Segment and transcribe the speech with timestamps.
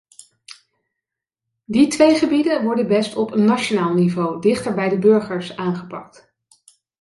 [1.65, 6.33] Die twee gebieden worden best op nationaal niveau, dichter bij de burgers, aangepakt.